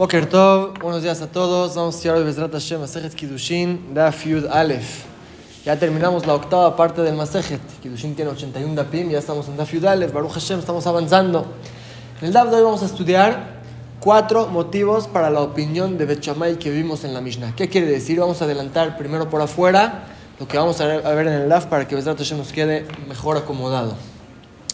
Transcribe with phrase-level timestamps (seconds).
[0.00, 1.74] Boker Tov, buenos días a todos.
[1.74, 5.04] Vamos a estudiar hoy Bezrat Hashem, Masejet Kiddushin, Daf Yud Aleph.
[5.66, 7.60] Ya terminamos la octava parte del Masejet.
[7.82, 10.10] Kiddushin tiene 81 Dapim, ya estamos en Daf Yud Aleph.
[10.10, 11.44] Baruch Hashem, estamos avanzando.
[12.22, 13.60] En el Daf de hoy vamos a estudiar
[14.00, 17.54] cuatro motivos para la opinión de Bet Shammai que vimos en la Mishnah.
[17.54, 18.20] ¿Qué quiere decir?
[18.20, 20.04] Vamos a adelantar primero por afuera
[20.38, 23.36] lo que vamos a ver en el Daf para que Bezrat Hashem nos quede mejor
[23.36, 23.96] acomodado.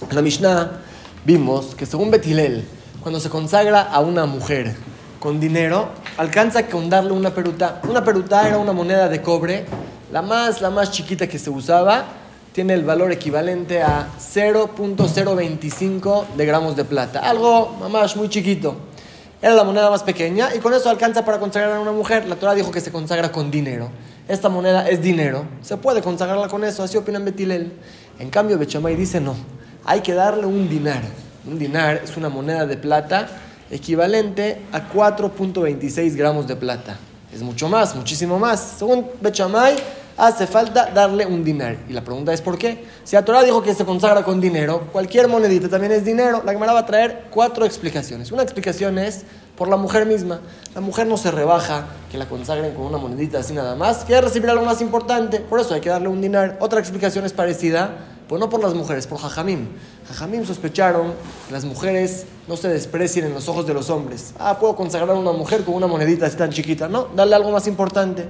[0.08, 0.82] En la Mishnah
[1.24, 2.64] vimos que según Betilel,
[3.00, 4.76] cuando se consagra a una mujer,
[5.20, 7.80] con dinero, alcanza con darle una peruta.
[7.88, 9.64] Una peruta era una moneda de cobre,
[10.12, 12.04] la más, la más chiquita que se usaba,
[12.52, 17.20] tiene el valor equivalente a 0.025 de gramos de plata.
[17.20, 18.76] Algo más muy chiquito.
[19.42, 22.26] Era la moneda más pequeña y con eso alcanza para consagrar a una mujer.
[22.26, 23.90] La Torah dijo que se consagra con dinero.
[24.26, 25.44] Esta moneda es dinero.
[25.60, 27.72] Se puede consagrarla con eso, así opinan Betilel.
[28.18, 29.36] En cambio, Bechamay dice no.
[29.84, 31.02] Hay que darle un dinar.
[31.46, 33.28] Un dinar es una moneda de plata
[33.70, 36.96] equivalente a 4.26 gramos de plata.
[37.32, 38.76] Es mucho más, muchísimo más.
[38.78, 39.76] Según Bechamay,
[40.16, 41.76] hace falta darle un dinar.
[41.88, 42.84] Y la pregunta es ¿por qué?
[43.04, 46.42] Si la Torah dijo que se consagra con dinero, cualquier monedita también es dinero.
[46.44, 48.32] La Gemara va a traer cuatro explicaciones.
[48.32, 49.24] Una explicación es
[49.56, 50.40] por la mujer misma.
[50.74, 54.04] La mujer no se rebaja que la consagren con una monedita así nada más.
[54.04, 56.56] Quiere recibir algo más importante, por eso hay que darle un dinar.
[56.60, 57.90] Otra explicación es parecida
[58.28, 59.68] pues no por las mujeres, por Jajamim.
[60.08, 61.12] Jajamim sospecharon
[61.46, 64.34] que las mujeres no se desprecien en los ojos de los hombres.
[64.38, 66.88] Ah, puedo consagrar a una mujer con una monedita así tan chiquita.
[66.88, 68.26] No, darle algo más importante.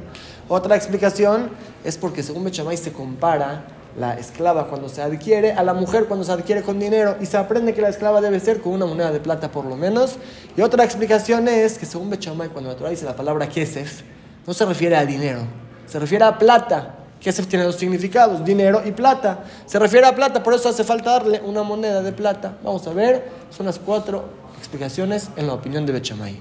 [0.48, 1.50] Otra explicación
[1.84, 3.66] es porque según Bechamay se compara
[3.98, 7.38] la esclava cuando se adquiere a la mujer cuando se adquiere con dinero y se
[7.38, 10.16] aprende que la esclava debe ser con una moneda de plata por lo menos.
[10.56, 14.02] Y otra explicación es que según Bechamay cuando la Torah dice la palabra kesef,
[14.46, 15.40] no se refiere a dinero,
[15.86, 16.95] se refiere a plata.
[17.26, 19.42] Kesef tiene dos significados, dinero y plata.
[19.66, 22.56] Se refiere a plata, por eso hace falta darle una moneda de plata.
[22.62, 26.38] Vamos a ver, son las cuatro explicaciones en la opinión de Bechamay.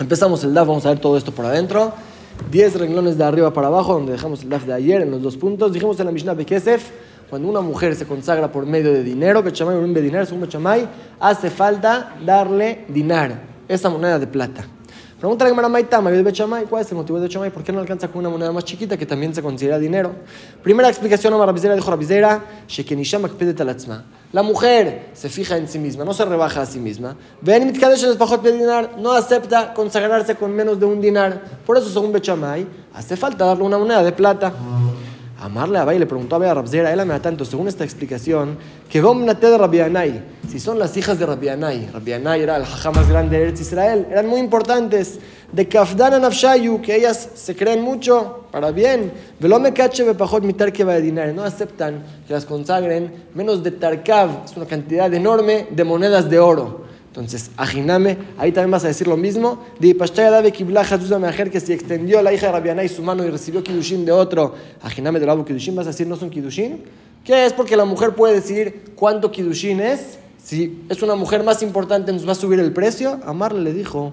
[0.00, 1.92] Empezamos el DAF, vamos a ver todo esto por adentro.
[2.50, 5.36] Diez renglones de arriba para abajo, donde dejamos el DAF de ayer en los dos
[5.36, 5.72] puntos.
[5.72, 6.90] Dijimos en la Mishnah de Kesef,
[7.28, 10.88] cuando una mujer se consagra por medio de dinero, Bechamay, un dinero, según Bechamay,
[11.20, 14.64] hace falta darle dinar, esa moneda de plata.
[15.20, 16.10] Pregunta la Gemara Maitama,
[16.66, 17.50] ¿cuál es el motivo de Bechamay?
[17.50, 20.12] ¿Por qué no alcanza con una moneda más chiquita que también se considera dinero?
[20.62, 22.42] Primera explicación, Amar Rabizera dijo Rabizera.
[24.32, 27.18] La mujer se fija en sí misma, no se rebaja a sí misma.
[27.42, 31.42] Ven dinar, no acepta consagrarse con menos de un dinar.
[31.66, 34.54] Por eso, según Bechamay, hace falta darle una moneda de plata.
[35.40, 38.58] Amarle a le preguntó a Rabzera, él me tanto, según esta explicación,
[38.90, 43.08] que Gomnate de Rabianay, si son las hijas de Rabianay, Rabianay era el jajá más
[43.08, 45.18] grande de Eretz Israel, eran muy importantes,
[45.50, 50.84] de Kafdana Nafshayu, que ellas se creen mucho para bien, Velome Kache Bepajot Mitar que
[50.84, 55.68] va de dinero, no aceptan que las consagren menos de Tarkav, es una cantidad enorme
[55.70, 56.79] de monedas de oro.
[57.10, 59.64] Entonces, Ajiname, ahí también vas a decir lo mismo.
[61.18, 64.54] Meajer, que si extendió la hija de Rabianay su mano y recibió Kidushin de otro,
[64.80, 66.84] Ajiname de Abu Kidushin, vas a decir no son Kidushin.
[67.24, 67.52] ¿Qué es?
[67.52, 70.20] Porque la mujer puede decir cuánto Kidushin es.
[70.38, 73.18] Si es una mujer más importante, nos va a subir el precio.
[73.26, 74.12] Amarle le dijo,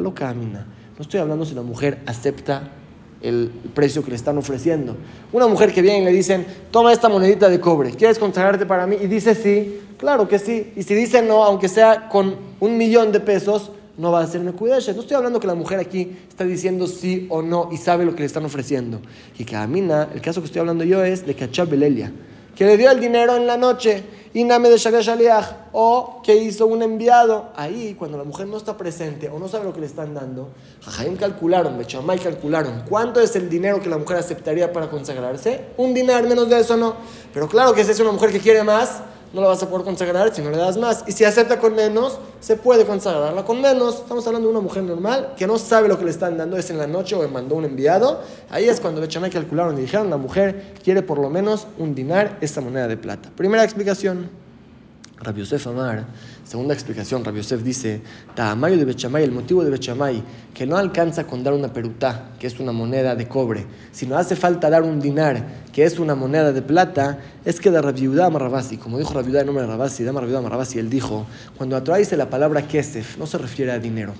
[0.00, 0.66] lo camina.
[0.98, 2.70] No estoy hablando si la mujer acepta
[3.22, 4.96] el precio que le están ofreciendo.
[5.32, 8.86] Una mujer que viene y le dicen, toma esta monedita de cobre, ¿quieres consagrarte para
[8.86, 8.96] mí?
[9.00, 10.70] Y dice sí, claro que sí.
[10.76, 14.42] Y si dice no, aunque sea con un millón de pesos, no va a ser
[14.42, 14.94] Mekudesh.
[14.94, 18.12] No estoy hablando que la mujer aquí está diciendo sí o no y sabe lo
[18.12, 19.00] que le están ofreciendo.
[19.38, 22.12] Y que Amina, el caso que estoy hablando yo es de Kachab Belelia,
[22.54, 24.04] que le dio el dinero en la noche
[24.34, 27.52] y Name de Shaliach, o que hizo un enviado.
[27.56, 30.50] Ahí, cuando la mujer no está presente o no sabe lo que le están dando,
[30.82, 35.68] Jajaim calcularon, Bechamay calcularon cuánto es el dinero que la mujer aceptaría para consagrarse.
[35.78, 36.94] Un dinar, menos de eso no.
[37.32, 39.00] Pero claro que si es una mujer que quiere más,
[39.34, 41.04] no la vas a poder consagrar si no le das más.
[41.06, 43.96] Y si acepta con menos, se puede consagrarla con menos.
[43.96, 46.70] Estamos hablando de una mujer normal que no sabe lo que le están dando, es
[46.70, 48.20] en la noche o le mandó un enviado.
[48.48, 52.38] Ahí es cuando Bechamay calcularon y dijeron, la mujer quiere por lo menos un dinar,
[52.40, 53.30] esta moneda de plata.
[53.34, 54.43] Primera explicación.
[55.20, 56.04] Rabbi Yosef Amar,
[56.44, 58.02] segunda explicación, Rabbi Yosef dice,
[58.34, 60.22] Tahamayo de Bechamay, el motivo de Bechamay,
[60.52, 64.34] que no alcanza con dar una perutá, que es una moneda de cobre, sino hace
[64.34, 68.36] falta dar un dinar, que es una moneda de plata, es que de Rabbi Yudam
[68.36, 71.26] Rabasi, como dijo Rabbi en nombre de Rabasi, Dama Rabbi Rabasi, él dijo,
[71.56, 74.14] cuando la dice la palabra kesef, no se refiere a dinero.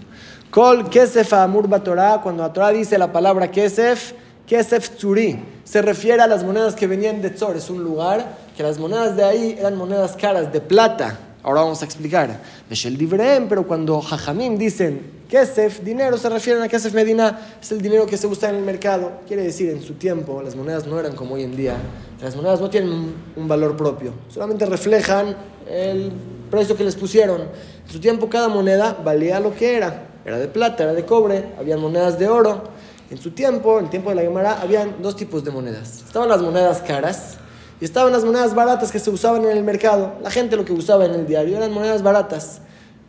[0.50, 4.12] Kol kesef amur batorá, cuando la dice la palabra kesef,
[4.47, 8.62] kesef tzuri, se refiere a las monedas que venían de Tzor, es un lugar que
[8.62, 11.19] las monedas de ahí eran monedas caras de plata.
[11.43, 12.41] Ahora vamos a explicar.
[12.71, 17.83] el Divrem, pero cuando Jajamim dicen Kesef, dinero, se refieren a Kesef Medina, es el
[17.83, 19.12] dinero que se usa en el mercado.
[19.27, 21.77] Quiere decir, en su tiempo las monedas no eran como hoy en día.
[22.23, 25.37] Las monedas no tienen un valor propio, solamente reflejan
[25.69, 26.12] el
[26.50, 27.43] precio que les pusieron.
[27.43, 30.09] En su tiempo cada moneda valía lo que era.
[30.25, 32.62] Era de plata, era de cobre, había monedas de oro.
[33.11, 36.05] En su tiempo, en el tiempo de la Gemara, habían dos tipos de monedas.
[36.07, 37.37] Estaban las monedas caras
[37.81, 40.15] y estaban las monedas baratas que se usaban en el mercado.
[40.23, 42.61] La gente lo que usaba en el diario eran monedas baratas.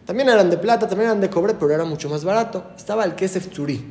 [0.05, 2.63] También eran de plata, también eran de cobre, pero era mucho más barato.
[2.77, 3.83] Estaba el Kesef Tzuri.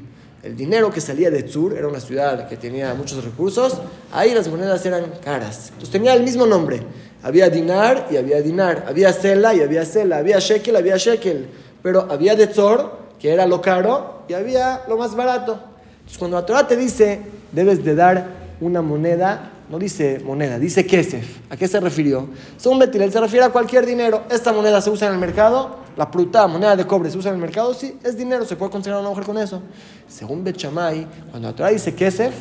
[0.43, 3.81] El dinero que salía de Tzur, era una ciudad que tenía muchos recursos,
[4.13, 5.69] ahí las monedas eran caras.
[5.69, 6.83] Entonces tenía el mismo nombre.
[7.23, 8.85] Había dinar y había dinar.
[8.87, 10.19] Había sela y había sela.
[10.19, 11.49] Había shekel, había shekel.
[11.83, 15.59] Pero había de Tzor, que era lo caro, y había lo más barato.
[15.95, 18.27] Entonces cuando la Torah te dice, debes de dar
[18.61, 21.39] una moneda no dice moneda, dice kesef.
[21.51, 22.29] ¿A qué se refirió?
[22.57, 24.25] Según Betilel se refiere a cualquier dinero.
[24.31, 27.37] Esta moneda se usa en el mercado, la pruta, moneda de cobre, se usa en
[27.37, 29.63] el mercado, sí, es dinero, se puede considerar una mujer con eso.
[30.09, 32.35] Según Bechamay, cuando Torah dice kesef,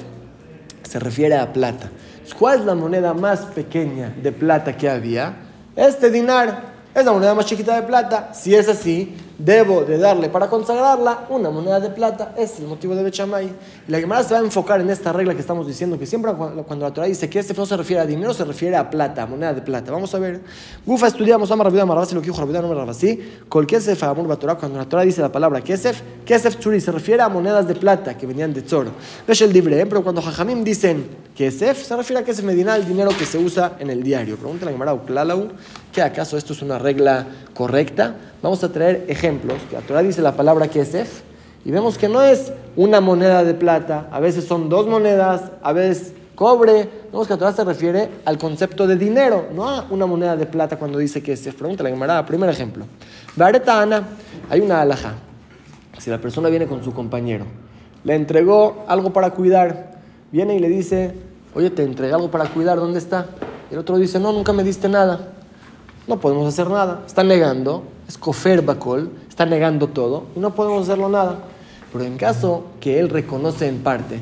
[0.83, 1.89] se refiere a plata.
[2.37, 5.35] ¿Cuál es la moneda más pequeña de plata que había?
[5.75, 6.73] Este dinar.
[6.93, 8.31] Es la moneda más chiquita de plata.
[8.33, 12.33] Si es así, debo de darle para consagrarla una moneda de plata.
[12.37, 13.49] Es el motivo de Bechamay.
[13.87, 16.33] Y la Gemara se va a enfocar en esta regla que estamos diciendo, que siempre
[16.33, 19.25] cuando la Torah dice que este no se refiere a dinero, se refiere a plata,
[19.25, 19.91] moneda de plata.
[19.91, 20.41] Vamos a ver.
[20.85, 23.19] Gufa estudiamos Amar Rabida Marabasi, lo que dijo Rabida no Marabasi.
[23.49, 27.21] Col Kesef Amur Torah, cuando la Torah dice la palabra Kesef, Kesef Tsuri se refiere
[27.21, 28.87] a monedas de plata que venían de Tzor.
[29.27, 29.85] Ves el libre, ¿eh?
[29.85, 33.73] pero cuando Jajamim dicen Kesef, se refiere a Kesef Medina, el dinero que se usa
[33.79, 34.37] en el diario.
[34.37, 35.49] Pregunta la Gemara Uklalau,
[35.91, 38.15] ¿que acaso esto es una regla correcta?
[38.43, 41.21] Vamos a traer ejemplos, que la Torah dice la palabra kesef,
[41.63, 45.71] y vemos que no es una moneda de plata, a veces son dos monedas, a
[45.71, 46.89] veces cobre.
[47.09, 50.45] Vemos que la Torah se refiere al concepto de dinero, no a una moneda de
[50.45, 51.55] plata cuando dice kesef.
[51.55, 52.85] Pregunta la Gemara, primer ejemplo.
[53.37, 54.03] Vareta Ana,
[54.49, 55.13] hay una alhaja.
[55.99, 57.45] Si la persona viene con su compañero,
[58.03, 60.01] le entregó algo para cuidar,
[60.33, 61.13] viene y le dice,
[61.55, 63.27] oye, te entregué algo para cuidar, ¿dónde está?
[63.71, 65.29] Y el otro dice, no, nunca me diste nada.
[66.07, 67.03] No podemos hacer nada.
[67.05, 71.39] Está negando es Kofer Bakol, está negando todo y no podemos hacerlo nada.
[71.91, 74.19] Pero en caso que él reconoce en parte,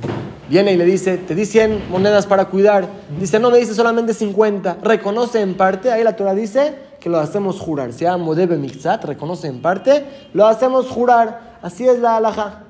[0.49, 2.87] viene y le dice, te di 100 monedas para cuidar,
[3.19, 7.17] dice, no me dice solamente 50, reconoce en parte, ahí la Torah dice que lo
[7.17, 12.17] hacemos jurar, se llama Modebe Mixat, reconoce en parte, lo hacemos jurar, así es la
[12.17, 12.63] alhaja.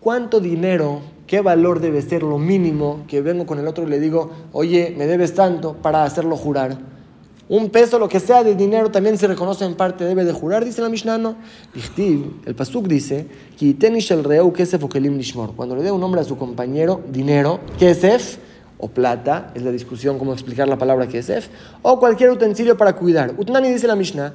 [0.00, 4.00] ¿Cuánto dinero, qué valor debe ser lo mínimo que vengo con el otro y le
[4.00, 6.78] digo, oye, me debes tanto para hacerlo jurar?
[7.50, 10.64] Un peso, lo que sea de dinero, también se reconoce en parte, debe de jurar,
[10.64, 11.34] dice la Mishnah, no.
[12.46, 13.26] El Pasuk dice,
[13.60, 15.56] el reu kesef nishmor.
[15.56, 18.38] Cuando le dé un nombre a su compañero, dinero, kesef,
[18.78, 21.48] o plata, es la discusión cómo explicar la palabra kesef,
[21.82, 23.34] o cualquier utensilio para cuidar.
[23.36, 24.32] Utnani dice la Mishnah,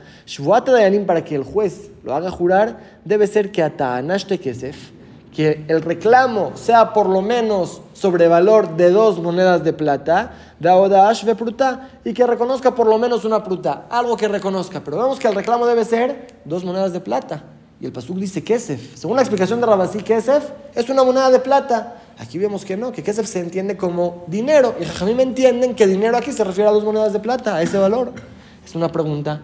[1.08, 4.92] para que el juez lo haga jurar, debe ser que ataanashte kesef,
[5.36, 11.26] que el reclamo sea por lo menos sobre valor de dos monedas de plata, daodash
[11.26, 14.82] ve pruta, y que reconozca por lo menos una pruta, algo que reconozca.
[14.82, 17.44] Pero vemos que el reclamo debe ser dos monedas de plata.
[17.82, 18.96] Y el Pasuk dice Kesef.
[18.96, 21.98] Según la explicación de Rabasí, Kesef es una moneda de plata.
[22.18, 24.74] Aquí vemos que no, que Kesef se entiende como dinero.
[24.80, 27.58] Y a mí me entienden que dinero aquí se refiere a dos monedas de plata,
[27.58, 28.14] a ese valor.
[28.66, 29.42] Es una pregunta.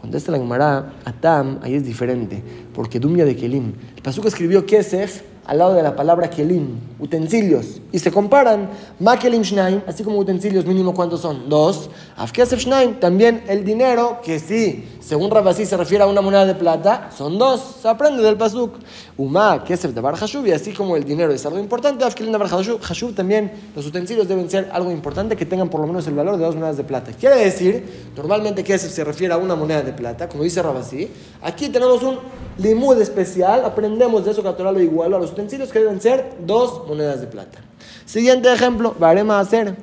[0.00, 2.42] Contesta la Gemara, Atam, ahí es diferente,
[2.74, 3.72] porque Dumia de Kelim.
[3.96, 8.68] El Pasuk escribió Kesef al lado de la palabra kelim, utensilios, y se comparan,
[9.00, 14.20] ma kelim shnaim, así como utensilios mínimo cuántos son, dos, afkesef shnaim, también el dinero,
[14.22, 18.22] que sí, según Rabasí se refiere a una moneda de plata, son dos, se aprende
[18.22, 18.74] del pasuk,
[19.16, 22.50] uma kesef de bar y así como el dinero es algo importante, afkelim de bar
[22.52, 26.36] hashuv, también los utensilios deben ser algo importante que tengan por lo menos el valor
[26.36, 27.10] de dos monedas de plata.
[27.18, 31.08] Quiere decir, normalmente kesef se refiere a una moneda de plata, como dice Rabasí,
[31.40, 32.18] aquí tenemos un
[32.58, 36.86] limud especial, aprendemos de eso que lo igual a los utensilios que deben ser dos
[36.88, 37.60] monedas de plata.
[38.04, 39.76] Siguiente ejemplo, a hacer.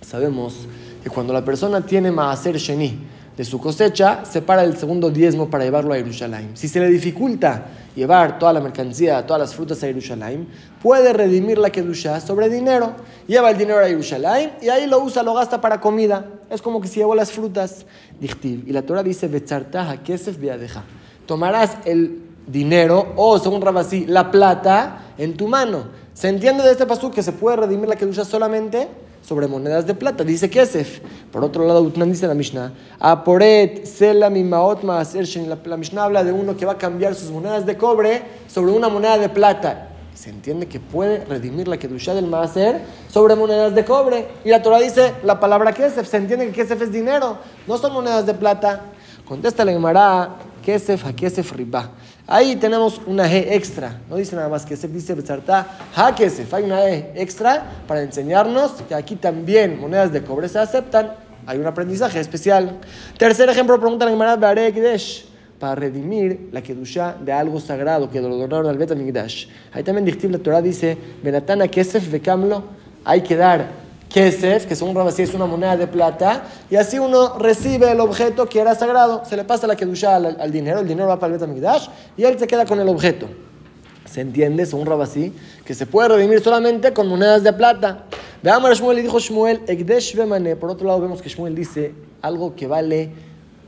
[0.00, 0.66] Sabemos
[1.02, 2.98] que cuando la persona tiene maaser sheni
[3.36, 6.50] de su cosecha, separa el segundo diezmo para llevarlo a Jerusalén.
[6.54, 10.48] Si se le dificulta llevar toda la mercancía, todas las frutas a Jerusalén,
[10.82, 12.92] puede redimir la kedusha sobre dinero.
[13.28, 16.26] Lleva el dinero a Jerusalén y ahí lo usa, lo gasta para comida.
[16.50, 17.86] Es como que si llevó las frutas.
[18.20, 19.30] Y la Torah dice,
[21.26, 25.84] tomarás el dinero o, según Rabasí, la plata en tu mano.
[26.14, 28.88] Se entiende de este pasú que se puede redimir la kedusha solamente
[29.22, 30.24] sobre monedas de plata.
[30.24, 31.00] Dice Kesef.
[31.30, 36.32] Por otro lado, Utnan dice la Mishnah, Aporet, Sela, Mimaot, Maaser, la, Mishnah habla de
[36.32, 39.88] uno que va a cambiar sus monedas de cobre sobre una moneda de plata.
[40.14, 44.26] Se entiende que puede redimir la kedusha del Maaser sobre monedas de cobre.
[44.44, 46.06] Y la Torah dice la palabra Kesef.
[46.06, 48.82] Se entiende que Kesef es dinero, no son monedas de plata.
[49.24, 51.90] Contesta la Gemara, Kesef, Kesef, Riba.
[52.32, 53.98] Ahí tenemos una G extra.
[54.08, 56.54] No dice nada más Kesef, dice Betzartá, Ha Kesef.
[56.54, 61.10] Hay una E extra para enseñarnos que aquí también monedas de cobre se aceptan.
[61.44, 62.78] Hay un aprendizaje especial.
[63.18, 65.26] Tercer ejemplo, pregunta la Gemara, Kidesh.
[65.58, 69.46] para redimir la kedusha de algo sagrado que lo donaron al Bet Migdash.
[69.72, 72.62] Ahí también la Torah dice, Benatana Kesef Bekamlo,
[73.04, 73.66] hay que dar
[74.12, 78.48] Kesef, que según Rabasi es una moneda de plata, y así uno recibe el objeto
[78.48, 81.38] que era sagrado, se le pasa la kedusha al, dinero, el dinero va para el
[81.38, 81.86] Bet Migdash
[82.16, 83.28] y él se queda con el objeto.
[84.04, 85.32] Se entiende, según Rabasi,
[85.64, 88.06] que se puede redimir solamente con monedas de plata.
[88.42, 90.56] Veamos a Shmuel y dijo Shmuel, Ekdesh Bemane.
[90.56, 93.10] Por otro lado, vemos que Shmuel dice algo que vale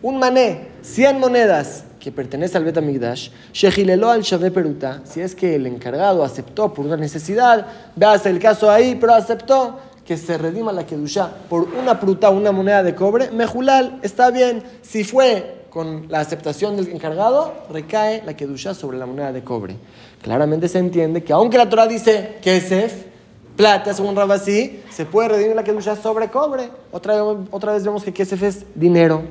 [0.02, 5.68] un mané, 100 monedas que pertenece al Betamigdash, Shehilelo al Peruta, si es que el
[5.68, 10.84] encargado aceptó por una necesidad, veas el caso ahí, pero aceptó que se redima la
[10.84, 14.62] Kedusha por una pruta, una moneda de cobre, Mejulal, está bien.
[14.82, 19.76] Si fue con la aceptación del encargado, recae la Kedusha sobre la moneda de cobre.
[20.20, 22.92] Claramente se entiende que aunque la Torah dice que es
[23.56, 26.68] plata, según Rabasí, se puede redimir la Kedusha sobre cobre.
[26.90, 29.22] Otra, otra vez vemos que Kesef es dinero.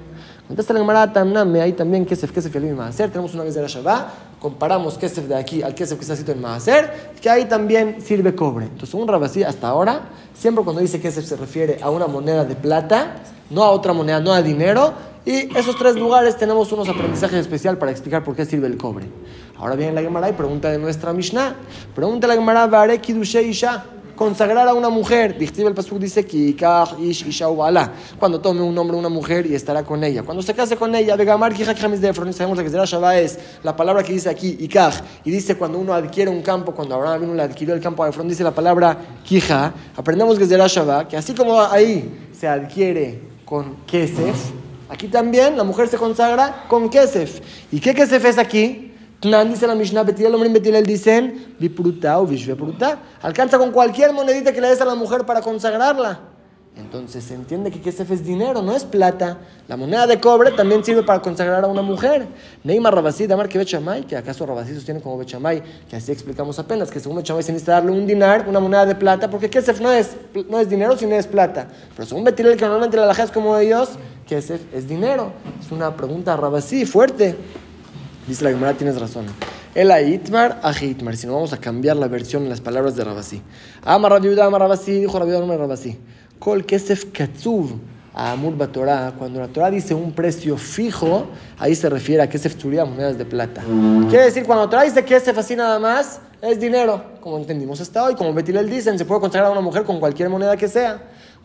[0.47, 3.09] Contesta la Gemara Tamname, ahí también Kesef, Kesef y el Maaser.
[3.09, 4.07] Tenemos una vez de la Shabbat,
[4.41, 8.33] comparamos Kesef de aquí al Kesef que está escrito en Maaser, que ahí también sirve
[8.33, 8.65] cobre.
[8.65, 12.55] Entonces, según Rabasí, hasta ahora, siempre cuando dice Kesef se refiere a una moneda de
[12.55, 13.17] plata,
[13.51, 14.93] no a otra moneda, no a dinero.
[15.23, 19.05] Y esos tres lugares tenemos unos aprendizajes especiales para explicar por qué sirve el cobre.
[19.59, 21.55] Ahora viene la Gemara y pregunta de nuestra Mishnah.
[21.93, 23.85] Pregunta la Gemara, Vare Isha
[24.21, 25.35] consagrar a una mujer.
[25.39, 26.55] el Pasuk dice que
[28.19, 30.21] cuando tome un hombre una mujer y estará con ella.
[30.21, 34.29] Cuando se case con ella, Vegamar de sabemos que Shabbat es la palabra que dice
[34.29, 38.03] aquí, Ikaj, y dice cuando uno adquiere un campo, cuando Abraham le adquirió el campo
[38.03, 39.73] de Efron, dice la palabra Kija.
[39.95, 44.51] Aprendemos que es Shabbat, que así como ahí se adquiere con Kesef,
[44.87, 47.39] aquí también la mujer se consagra con Kesef.
[47.71, 48.90] ¿Y qué Kesef es aquí?
[49.21, 52.99] Dice la Mishnah, Betilel, hombre Betilel dicen, Vipruta o Vishvepruta.
[53.21, 56.31] Alcanza con cualquier monedita que le des a la mujer para consagrarla.
[56.77, 59.39] Entonces se entiende que Kesef es dinero, no es plata.
[59.67, 62.25] La moneda de cobre también sirve para consagrar a una mujer.
[62.63, 66.89] Neymar Rabasí, Damar que Bechamay, que acaso Rabasí sostiene como Bechamay, que así explicamos apenas,
[66.89, 69.91] que según Bechamay se necesita darle un dinar, una moneda de plata, porque Kesef no
[69.91, 70.15] es,
[70.49, 71.67] no es dinero, sino es plata.
[71.95, 73.89] Pero según Betilel, que normalmente la es como ellos,
[74.25, 75.33] Kesef es dinero.
[75.59, 77.35] Es una pregunta Rabasí fuerte.
[78.27, 79.25] Dice la Gemara, tienes razón.
[79.73, 81.15] El Aitmar a Hitmar.
[81.15, 83.41] Si no, vamos a cambiar la versión en las palabras de Rabasí.
[83.83, 85.97] Amar Rabiuda, Amar Rabasí, dijo Rabiuda, no Rabasí.
[86.39, 87.79] Kol Kesef Katsuv.
[88.13, 92.57] A Amur Batorá, cuando la Torah dice un precio fijo, ahí se refiere a Kesef
[92.57, 93.63] Tzuria, monedas de plata.
[94.09, 98.03] Quiere decir, cuando la Torah dice Kesef así nada más, es dinero, como entendimos hasta
[98.03, 101.01] hoy, como Betilel dicen, se puede consagrar a una mujer con cualquier moneda que sea.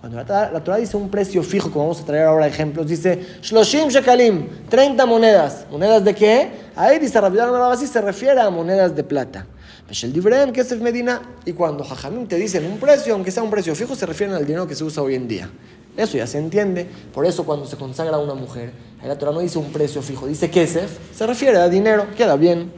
[0.09, 3.89] Cuando la, Torah dice un precio fijo, como vamos a traer ahora ejemplos, dice Shloshim
[3.89, 5.67] Shekalim, 30 monedas.
[5.69, 6.49] ¿Monedas de qué?
[6.77, 9.47] Ahí dice así se refiere a monedas de plata.
[9.89, 11.23] Meshel Divrem, el Medina.
[11.45, 14.47] Y cuando Jajamim te dicen un precio, aunque sea un precio fijo, se refieren al
[14.47, 15.51] dinero que se usa hoy en día.
[15.97, 16.87] Eso ya se entiende.
[17.13, 18.71] Por eso cuando se consagra a una mujer,
[19.03, 22.37] ahí la Torah no dice un precio fijo, dice Kesef, se refiere a dinero, queda
[22.37, 22.71] bien.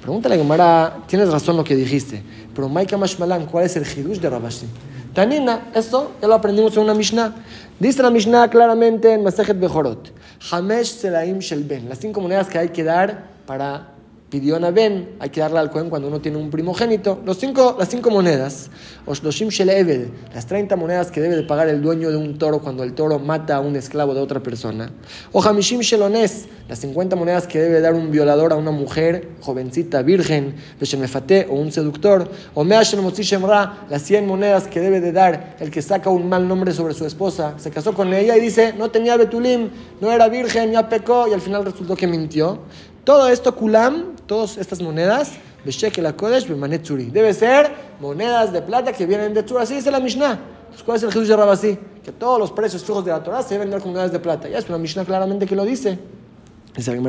[0.00, 2.22] Pregúntale a Gemara, tienes razón lo que dijiste,
[2.54, 4.66] pero Maika Mashmalan, ¿cuál es el hidush de Rabashi?
[5.16, 7.32] Tanina, eso ya lo aprendimos en una Mishnah.
[7.80, 10.12] Dice la Mishnah claramente en Masejet Bejorot.
[10.50, 11.88] Hamesh Selaim Shelben.
[11.88, 13.95] Las cinco monedas que hay que dar para
[14.30, 17.20] pidió Ben, hay que darle al Cohen cuando uno tiene un primogénito.
[17.24, 18.70] Los cinco, las cinco monedas,
[19.06, 22.82] Oshloshim Shel las 30 monedas que debe de pagar el dueño de un toro cuando
[22.82, 24.90] el toro mata a un esclavo de otra persona.
[25.32, 30.02] O Hamishim Shelones, las 50 monedas que debe dar un violador a una mujer jovencita,
[30.02, 32.28] virgen, Beshemefate o un seductor.
[32.54, 36.48] O Mea Shemra, las 100 monedas que debe de dar el que saca un mal
[36.48, 37.54] nombre sobre su esposa.
[37.58, 41.32] Se casó con ella y dice, no tenía Betulim, no era virgen, ya pecó y
[41.32, 42.58] al final resultó que mintió.
[43.04, 45.32] Todo esto, Kulam, todas estas monedas,
[45.64, 49.60] la Kodesh, Debe ser monedas de plata que vienen de Tzur.
[49.60, 50.38] Así dice la Mishnah.
[50.84, 51.78] ¿Cuál es el Jesús de Rabasí?
[52.04, 54.48] Que todos los precios fijos de la Torah se deben dar con monedas de plata.
[54.48, 55.98] Ya es una Mishnah claramente que lo dice.
[56.76, 57.00] Dice la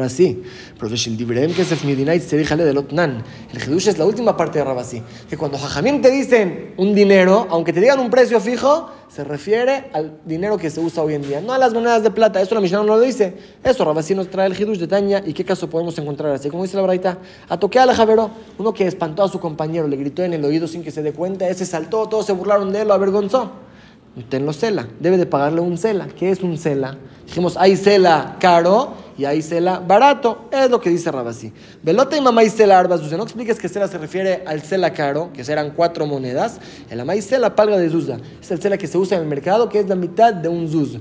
[2.19, 3.23] se de Lotnan.
[3.53, 5.03] El Hidush es la última parte de Rabasí.
[5.29, 9.89] Que cuando Jajamim te dicen un dinero, aunque te digan un precio fijo, se refiere
[9.93, 12.41] al dinero que se usa hoy en día, no a las monedas de plata.
[12.41, 13.33] Eso la Mishnah no lo dice.
[13.61, 15.21] Eso Rabasí nos trae el Hidush de Taña.
[15.25, 16.49] ¿Y qué caso podemos encontrar así?
[16.49, 17.17] Como dice la Braita,
[17.49, 20.67] a toque a Javero, uno que espantó a su compañero, le gritó en el oído
[20.67, 23.51] sin que se dé cuenta, ese saltó, todos se burlaron de él, lo avergonzó.
[24.29, 26.07] Tenlo cela, debe de pagarle un cela.
[26.07, 26.97] ¿Qué es un cela?
[27.27, 30.45] Dijimos, hay cela caro y ahí cela barato.
[30.51, 31.51] Es lo que dice Rabasí.
[31.81, 33.01] Velota y mamá y cela arbas.
[33.11, 36.59] No expliques que cela se refiere al cela caro, que serán cuatro monedas.
[36.89, 38.19] El mamá y cela palga de zuzda.
[38.41, 40.69] Es el cela que se usa en el mercado, que es la mitad de un
[40.69, 40.99] zuz.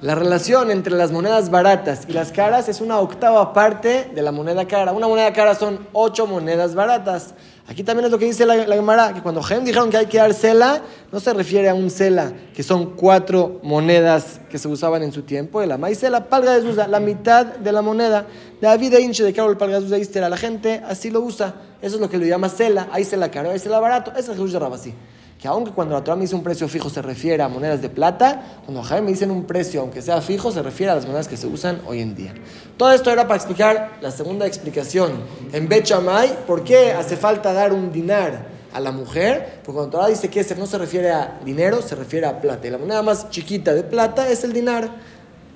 [0.00, 4.32] La relación entre las monedas baratas y las caras es una octava parte de la
[4.32, 4.92] moneda cara.
[4.92, 7.34] Una moneda cara son ocho monedas baratas.
[7.66, 10.06] Aquí también es lo que dice la, la Gemara, que cuando Jaén dijeron que hay
[10.06, 14.66] que dar cela, no se refiere a un cela, que son cuatro monedas que se
[14.66, 15.64] usaban en su tiempo.
[15.64, 18.26] La maicela, palga de usa, la mitad de la moneda.
[18.60, 21.54] David e hinche de Carol palga de usa, la gente así lo usa.
[21.80, 22.88] Eso es lo que lo llama cela.
[22.90, 24.10] Ahí cela caro, ahí cela barato.
[24.16, 24.94] Ese es el de Rabasí
[25.40, 27.88] que aunque cuando la Torah me dice un precio fijo se refiere a monedas de
[27.88, 31.28] plata, cuando Jaime me dicen un precio, aunque sea fijo, se refiere a las monedas
[31.28, 32.34] que se usan hoy en día.
[32.76, 35.12] Todo esto era para explicar la segunda explicación.
[35.52, 39.60] En Bechamay, ¿por qué hace falta dar un dinar a la mujer?
[39.64, 42.66] Porque cuando Torah dice que ese no se refiere a dinero, se refiere a plata.
[42.66, 44.90] Y la moneda más chiquita de plata es el dinar.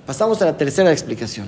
[0.07, 1.47] Pasamos a la tercera explicación.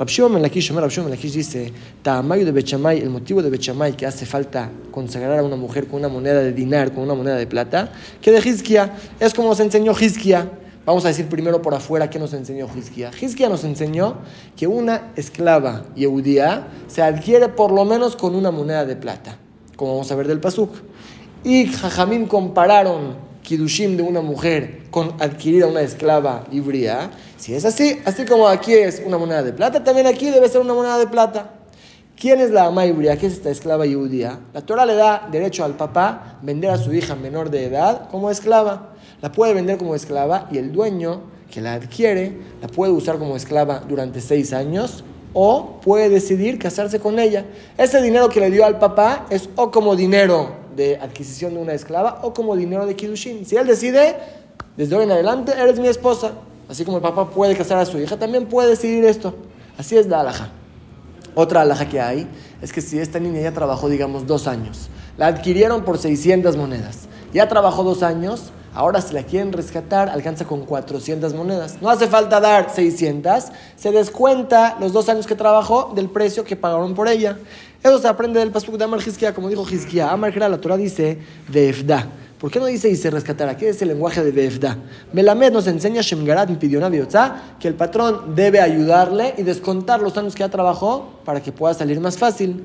[0.00, 4.70] Rabshimon Melakish, Rabshimon Melakish dice, Ta'amayu de Bechamay, el motivo de Bechamay que hace falta
[4.90, 7.92] consagrar a una mujer con una moneda de dinar, con una moneda de plata,
[8.22, 10.50] que de Hizkia, es como nos enseñó Hizkia.
[10.86, 13.10] Vamos a decir primero por afuera qué nos enseñó Hizkia.
[13.20, 14.16] Hizkia nos enseñó
[14.56, 19.36] que una esclava yeudía se adquiere por lo menos con una moneda de plata,
[19.76, 20.70] como vamos a ver del Pasuk.
[21.44, 27.64] Y Jajamim compararon Kidushim de una mujer con adquirir a una esclava híbrida, si es
[27.64, 30.98] así, así como aquí es una moneda de plata, también aquí debe ser una moneda
[30.98, 31.50] de plata.
[32.16, 33.16] ¿Quién es la ama híbrida?
[33.16, 34.38] ¿Qué es esta esclava judía?
[34.54, 38.30] La Torah le da derecho al papá vender a su hija menor de edad como
[38.30, 38.90] esclava.
[39.20, 43.34] La puede vender como esclava y el dueño que la adquiere la puede usar como
[43.34, 45.02] esclava durante seis años
[45.32, 47.46] o puede decidir casarse con ella.
[47.76, 51.72] Ese dinero que le dio al papá es o como dinero de adquisición de una
[51.72, 53.44] esclava o como dinero de Kiddushin.
[53.46, 54.16] Si él decide,
[54.76, 56.32] desde hoy en adelante, eres mi esposa.
[56.68, 59.34] Así como el papá puede casar a su hija, también puede decidir esto.
[59.76, 60.50] Así es la alhaja.
[61.34, 62.28] Otra alhaja que hay
[62.62, 67.08] es que si esta niña ya trabajó, digamos, dos años, la adquirieron por 600 monedas,
[67.32, 71.78] ya trabajó dos años, ahora si la quieren rescatar, alcanza con 400 monedas.
[71.80, 73.46] No hace falta dar 600,
[73.76, 77.38] se descuenta los dos años que trabajó del precio que pagaron por ella.
[77.82, 80.10] Eso se aprende del Pasuk de Amar Hizkia, como dijo Hizkia.
[80.10, 81.18] Amar la Torah dice
[81.48, 82.10] de Efda.
[82.38, 83.56] ¿Por qué no dice y se rescatará?
[83.56, 84.78] ¿Qué es el lenguaje de Befda?
[85.12, 86.50] Melamed nos enseña Shemgarat
[87.58, 91.74] que el patrón debe ayudarle y descontar los años que ya trabajó para que pueda
[91.74, 92.64] salir más fácil.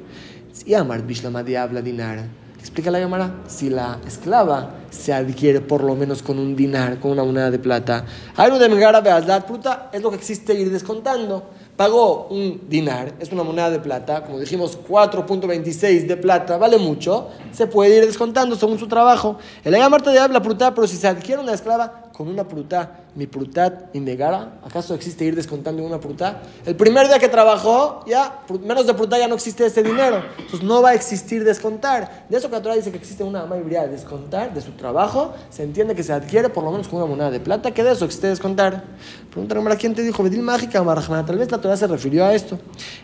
[0.65, 2.19] Y Amar Bishlamadi habla dinar.
[2.59, 3.35] Explica la llamada.
[3.47, 7.59] Si la esclava se adquiere por lo menos con un dinar, con una moneda de
[7.59, 13.13] plata, algo de Megara Beazlat, puta, es lo que existe ir descontando pagó un dinar,
[13.19, 18.05] es una moneda de plata, como dijimos 4.26 de plata, vale mucho, se puede ir
[18.05, 19.37] descontando según su trabajo.
[19.63, 23.27] El Marta de habla pruta, pero si se adquiere una esclava con una pruta, mi
[23.27, 26.43] prutat indegara, ¿acaso existe ir descontando una pruta?
[26.65, 30.63] El primer día que trabajó, ya menos de pruta ya no existe ese dinero, entonces
[30.63, 32.25] no va a existir descontar.
[32.29, 35.33] De eso que la Torah dice que existe una mayoría de descontar de su trabajo,
[35.49, 37.91] se entiende que se adquiere por lo menos con una moneda de plata, que de
[37.91, 38.83] eso existe descontar.
[39.29, 40.81] Pregúntame a quién te dijo, Bedil mágica,
[41.25, 42.57] tal vez la Torah se refirió a esto.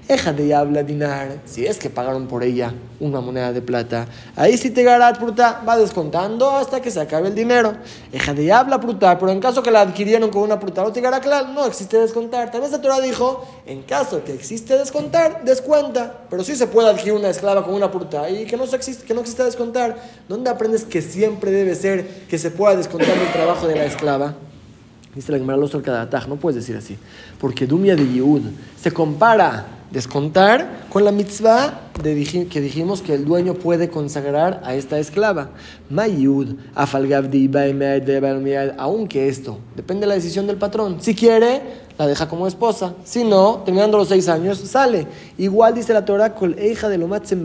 [0.07, 4.57] Eja de habla dinar, si es que pagaron por ella una moneda de plata, ahí
[4.57, 7.73] si te garat pruta va descontando hasta que se acabe el dinero.
[8.13, 11.01] Eja de habla pruta, pero en caso que la adquirieron con una pruta, no te
[11.01, 12.51] claro, no existe descontar.
[12.51, 16.21] También la Torah dijo, en caso que existe descontar, descuenta.
[16.29, 19.13] Pero sí se puede adquirir una esclava con una pruta y que no, existe, que
[19.13, 19.97] no existe descontar.
[20.29, 24.35] ¿Dónde aprendes que siempre debe ser que se pueda descontar el trabajo de la esclava?
[25.15, 26.97] Dice la Gemara Los no puedes decir así.
[27.39, 28.43] Porque Dumia de Yehud
[28.79, 34.97] se compara descontar con la mitzvah que dijimos que el dueño puede consagrar a esta
[34.97, 35.49] esclava.
[35.89, 36.55] Mayud,
[38.77, 40.97] aunque esto depende de la decisión del patrón.
[40.99, 41.61] Si quiere,
[41.97, 42.93] la deja como esposa.
[43.03, 45.05] Si no, terminando los seis años, sale.
[45.37, 47.43] Igual dice la Torah, con hija de Lomatzem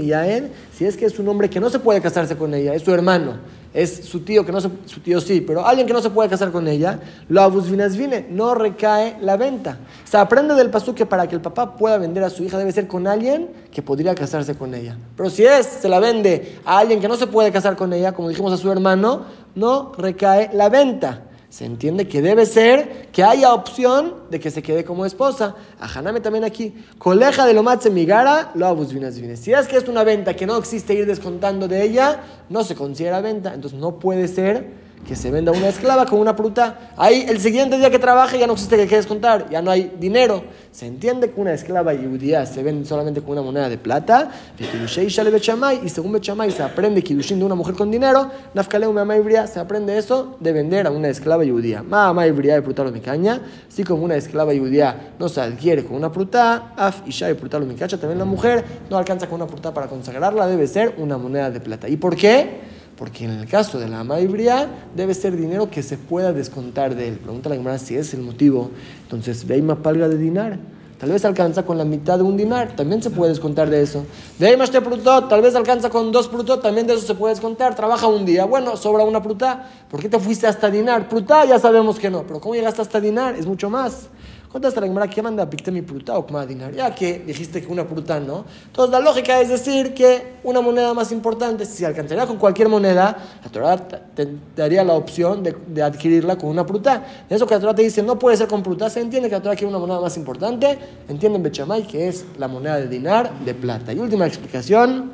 [0.73, 2.93] si es que es un hombre que no se puede casarse con ella, es su
[2.93, 6.09] hermano es su tío, que no se, su tío sí, pero alguien que no se
[6.09, 9.77] puede casar con ella, lo abusvinas vine, no recae la venta.
[10.05, 12.73] Se aprende del pasú que para que el papá pueda vender a su hija debe
[12.73, 14.97] ser con alguien que podría casarse con ella.
[15.15, 18.12] Pero si es, se la vende a alguien que no se puede casar con ella,
[18.12, 21.25] como dijimos a su hermano, no recae la venta
[21.57, 25.55] se entiende que debe ser que haya opción de que se quede como esposa.
[25.81, 26.75] A Haname también aquí.
[26.99, 30.59] Coleja de lo matze migara, lo vinas Si es que es una venta que no
[30.59, 33.55] existe ir descontando de ella, no se considera venta.
[33.55, 34.66] Entonces no puede ser
[35.07, 36.92] que se venda una esclava con una fruta.
[36.97, 39.92] Ahí el siguiente día que trabaje ya no existe que quieres contar, ya no hay
[39.99, 40.45] dinero.
[40.73, 44.31] Se entiende que una esclava judía se vende solamente con una moneda de plata.
[44.59, 48.31] Y según Bechamay se aprende Kidushin de una mujer con dinero.
[48.55, 51.83] Se aprende eso de vender a una esclava judía.
[51.83, 53.40] Ma de frutalo mi caña.
[53.87, 57.99] Como una esclava judía no se adquiere con una fruta, af y frutalo mi cacha,
[57.99, 61.61] también la mujer no alcanza con una fruta para consagrarla, debe ser una moneda de
[61.61, 61.88] plata.
[61.88, 62.76] ¿Y por qué?
[62.97, 67.09] Porque en el caso de la maibría debe ser dinero que se pueda descontar de
[67.09, 67.19] él.
[67.19, 68.71] Pregunta la Gemara si es el motivo.
[69.03, 70.59] Entonces, ve más palga de dinar.
[70.99, 74.07] Tal vez alcanza con la mitad de un dinar, también se puede descontar de eso.
[74.41, 77.75] Ahí más prutot, tal vez alcanza con dos prutot, también de eso se puede descontar.
[77.75, 79.69] Trabaja un día, bueno, sobra una pruta.
[79.91, 81.07] ¿Por qué te fuiste hasta dinar?
[81.07, 83.35] Pruta ya sabemos que no, pero ¿cómo llegaste hasta dinar?
[83.35, 84.09] Es mucho más.
[84.57, 86.73] Contesta la Gemara, ¿qué manda mi pruta o dinar?
[86.73, 88.47] Ya que dijiste que una pruta no.
[88.69, 93.19] Entonces la lógica es decir que una moneda más importante, si alcanzaría con cualquier moneda,
[93.45, 97.05] la Torah te daría la opción de, adquirirla con una pruta.
[97.29, 99.35] De eso que la Torah te dice, no puede ser con pruta, se entiende que
[99.35, 100.79] la Torah quiere una moneda más importante.
[101.07, 103.92] Entienden Bechamay que es la moneda de dinar de plata.
[103.92, 105.12] Y última explicación,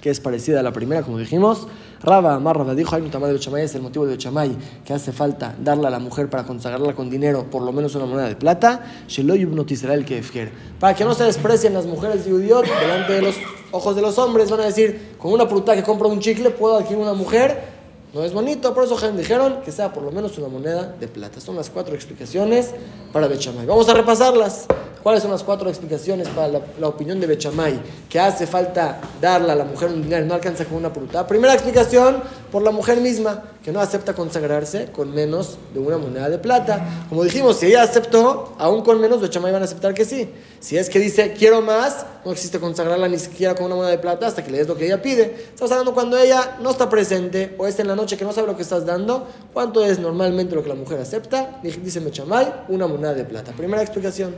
[0.00, 1.68] que es parecida a la primera, como dijimos.
[2.02, 5.12] Raba, Amar, dijo, hay un tamaño de Bechamay, es el motivo de Bechamay, que hace
[5.12, 8.34] falta darle a la mujer para consagrarla con dinero, por lo menos una moneda de
[8.34, 8.82] plata,
[9.16, 13.36] el que Para que no se desprecien las mujeres de judíos delante de los
[13.70, 16.76] ojos de los hombres, van a decir, con una fruta que compra un chicle puedo
[16.76, 20.48] adquirir una mujer, no es bonito, por eso dijeron que sea por lo menos una
[20.48, 21.40] moneda de plata.
[21.40, 22.72] Son las cuatro explicaciones
[23.12, 23.64] para Bechamay.
[23.64, 24.66] Vamos a repasarlas.
[25.02, 27.80] ¿Cuáles son las cuatro explicaciones para la, opinión de Bechamay?
[28.08, 31.26] Que hace falta darle a la mujer un dinero y no alcanza con una pruta.
[31.26, 36.28] Primera explicación, por la mujer misma, que no acepta consagrarse con menos de una moneda
[36.28, 37.06] de plata.
[37.08, 40.28] Como dijimos, si ella aceptó, aún con menos, Bechamay van a aceptar que sí.
[40.60, 43.98] Si es que dice, quiero más, no existe consagrarla ni siquiera con una moneda de
[43.98, 45.34] plata hasta que le des lo que ella pide.
[45.52, 48.46] Estamos hablando cuando ella no está presente o está en la noche que no sabe
[48.46, 49.26] lo que estás dando.
[49.52, 51.60] ¿Cuánto es normalmente lo que la mujer acepta?
[51.62, 53.52] Dice Bechamay, una moneda de plata.
[53.52, 54.34] Primera explicación.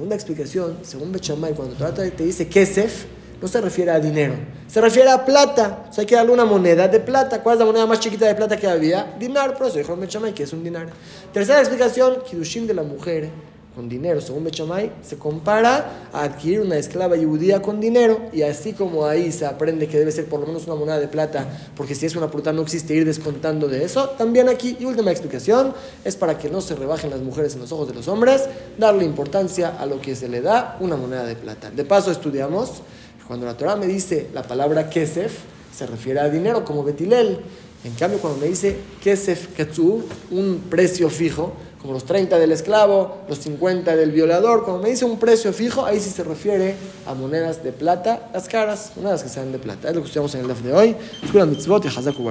[0.00, 3.04] Segunda explicación, según Bechamay, cuando te dice Kesef,
[3.42, 4.32] no se refiere a dinero,
[4.66, 5.88] se refiere a plata.
[5.90, 7.42] O sea, hay que darle una moneda de plata.
[7.42, 9.14] ¿Cuál es la moneda más chiquita de plata que había?
[9.18, 10.88] Dinar, por eso dijo Bechamay que es un dinar.
[11.34, 13.28] Tercera explicación, Kidushin de la mujer
[13.74, 18.72] con dinero, según Bechamay, se compara a adquirir una esclava judía con dinero y así
[18.72, 21.94] como ahí se aprende que debe ser por lo menos una moneda de plata, porque
[21.94, 25.72] si es una fruta no existe ir descontando de eso, también aquí, y última explicación,
[26.04, 28.42] es para que no se rebajen las mujeres en los ojos de los hombres,
[28.76, 31.70] darle importancia a lo que se le da una moneda de plata.
[31.70, 32.82] De paso estudiamos,
[33.28, 35.38] cuando la Torah me dice la palabra kesef,
[35.72, 37.40] se refiere a dinero como betilel,
[37.84, 40.02] en cambio cuando me dice kesef ketzu,
[40.32, 44.64] un precio fijo, como los 30 del esclavo, los 50 del violador.
[44.64, 46.74] Cuando me dice un precio fijo, ahí sí se refiere
[47.06, 49.88] a monedas de plata, las caras, monedas que sean de plata.
[49.88, 50.96] Es lo que estudiamos en el DAF de hoy.
[51.22, 52.22] Escuela mitzvot y Hazaku.